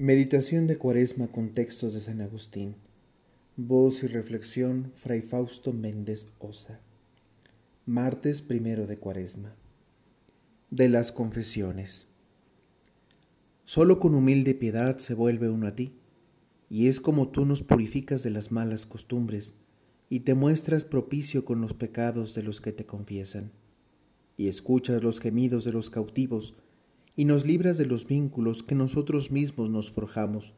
[0.00, 2.76] Meditación de Cuaresma con textos de San Agustín.
[3.58, 6.80] Voz y reflexión, Fray Fausto Méndez Osa.
[7.84, 9.54] Martes primero de Cuaresma.
[10.70, 12.06] De las confesiones.
[13.66, 15.90] Solo con humilde piedad se vuelve uno a ti,
[16.70, 19.54] y es como tú nos purificas de las malas costumbres,
[20.08, 23.52] y te muestras propicio con los pecados de los que te confiesan,
[24.38, 26.54] y escuchas los gemidos de los cautivos,
[27.16, 30.54] y nos libras de los vínculos que nosotros mismos nos forjamos,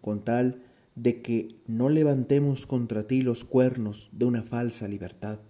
[0.00, 0.62] con tal
[0.94, 5.40] de que no levantemos contra ti los cuernos de una falsa libertad,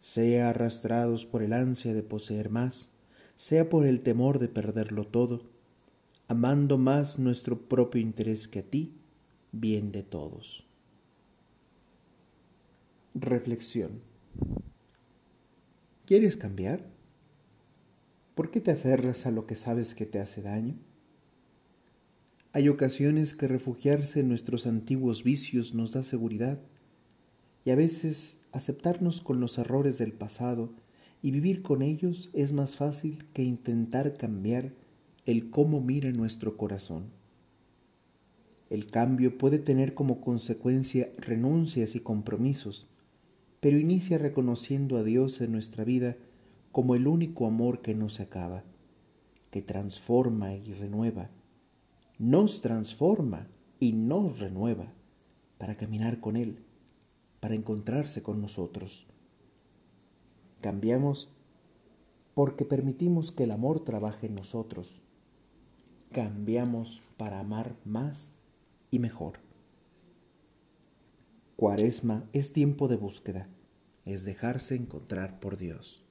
[0.00, 2.90] sea arrastrados por el ansia de poseer más,
[3.34, 5.50] sea por el temor de perderlo todo,
[6.28, 8.94] amando más nuestro propio interés que a ti,
[9.52, 10.66] bien de todos.
[13.14, 14.00] Reflexión.
[16.06, 16.99] ¿Quieres cambiar?
[18.40, 20.78] ¿Por qué te aferras a lo que sabes que te hace daño?
[22.54, 26.58] Hay ocasiones que refugiarse en nuestros antiguos vicios nos da seguridad
[27.66, 30.72] y a veces aceptarnos con los errores del pasado
[31.20, 34.72] y vivir con ellos es más fácil que intentar cambiar
[35.26, 37.10] el cómo mira nuestro corazón.
[38.70, 42.86] El cambio puede tener como consecuencia renuncias y compromisos,
[43.60, 46.16] pero inicia reconociendo a Dios en nuestra vida
[46.72, 48.64] como el único amor que no se acaba,
[49.50, 51.30] que transforma y renueva,
[52.18, 54.92] nos transforma y nos renueva
[55.58, 56.64] para caminar con Él,
[57.40, 59.06] para encontrarse con nosotros.
[60.60, 61.28] Cambiamos
[62.34, 65.02] porque permitimos que el amor trabaje en nosotros.
[66.12, 68.30] Cambiamos para amar más
[68.90, 69.40] y mejor.
[71.56, 73.48] Cuaresma es tiempo de búsqueda,
[74.04, 76.04] es dejarse encontrar por Dios.